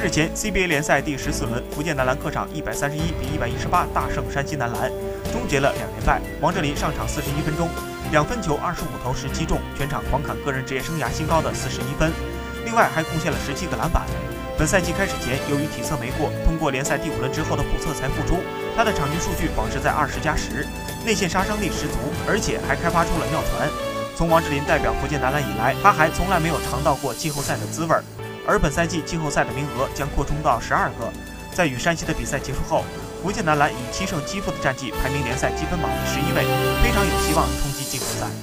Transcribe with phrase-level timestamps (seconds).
[0.00, 4.88] 日前，CBA 联赛第十四轮，福建男篮客场一百三十一比一百一十八大胜山西男篮，
[5.32, 6.22] 终结了两连败。
[6.40, 7.68] 王哲林上场四十一分钟，
[8.12, 12.12] 两分球二十五投十七中，全场狂砍个人职业生涯新高的四十一分，
[12.64, 14.06] 另外还贡献了十七个篮板。
[14.56, 18.38] 本赛季开始前，由于体测没过，通过联赛第五轮之后的补测才复出。
[18.76, 20.64] 他的场均数据保持在二十加十，
[21.04, 23.68] 内线杀伤力十足，而且还开发出了妙传。
[24.14, 28.04] 从王哲林代表福建男篮以来，他还从来没有尝到过季后赛的滋味儿。
[28.48, 31.12] 而本赛季季后赛的名额将扩充到十二个。
[31.52, 32.82] 在与山西的比赛结束后，
[33.22, 36.44] 福建男篮以七胜七负的战绩排名联赛积分榜第十一位，
[36.82, 38.42] 非常有希望冲击季后赛。